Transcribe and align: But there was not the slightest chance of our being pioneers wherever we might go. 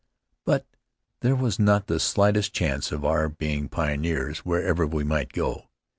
But 0.45 0.65
there 1.19 1.35
was 1.35 1.59
not 1.59 1.85
the 1.85 1.99
slightest 1.99 2.53
chance 2.53 2.91
of 2.91 3.05
our 3.05 3.29
being 3.29 3.69
pioneers 3.69 4.39
wherever 4.39 4.87
we 4.87 5.03
might 5.03 5.31
go. 5.31 5.69